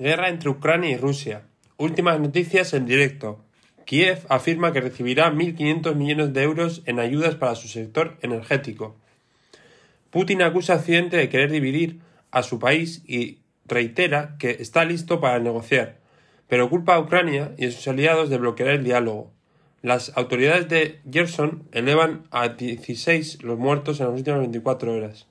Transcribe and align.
Guerra 0.00 0.28
entre 0.28 0.48
Ucrania 0.48 0.90
y 0.90 0.96
Rusia. 0.96 1.42
Últimas 1.76 2.20
noticias 2.20 2.72
en 2.72 2.86
directo. 2.86 3.44
Kiev 3.84 4.20
afirma 4.28 4.72
que 4.72 4.80
recibirá 4.80 5.32
1.500 5.32 5.96
millones 5.96 6.32
de 6.32 6.42
euros 6.44 6.82
en 6.86 7.00
ayudas 7.00 7.34
para 7.34 7.56
su 7.56 7.66
sector 7.66 8.16
energético. 8.22 8.94
Putin 10.10 10.42
acusa 10.42 10.74
a 10.74 10.76
Occidente 10.76 11.16
de 11.16 11.28
querer 11.28 11.50
dividir 11.50 11.98
a 12.30 12.44
su 12.44 12.60
país 12.60 13.02
y 13.08 13.38
reitera 13.66 14.36
que 14.38 14.50
está 14.60 14.84
listo 14.84 15.20
para 15.20 15.40
negociar, 15.40 15.96
pero 16.46 16.70
culpa 16.70 16.94
a 16.94 17.00
Ucrania 17.00 17.52
y 17.58 17.66
a 17.66 17.72
sus 17.72 17.88
aliados 17.88 18.30
de 18.30 18.38
bloquear 18.38 18.68
el 18.68 18.84
diálogo. 18.84 19.32
Las 19.82 20.16
autoridades 20.16 20.68
de 20.68 21.00
Gerson 21.10 21.64
elevan 21.72 22.22
a 22.30 22.50
16 22.50 23.42
los 23.42 23.58
muertos 23.58 23.98
en 23.98 24.06
las 24.06 24.14
últimas 24.14 24.40
24 24.42 24.92
horas. 24.92 25.26